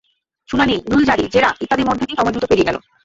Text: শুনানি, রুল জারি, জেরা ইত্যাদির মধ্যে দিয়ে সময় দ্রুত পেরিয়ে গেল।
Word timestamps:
শুনানি, 0.49 0.75
রুল 0.91 1.03
জারি, 1.05 1.23
জেরা 1.33 1.49
ইত্যাদির 1.61 1.89
মধ্যে 1.89 2.05
দিয়ে 2.05 2.19
সময় 2.19 2.33
দ্রুত 2.33 2.45
পেরিয়ে 2.49 2.67
গেল। 2.67 2.77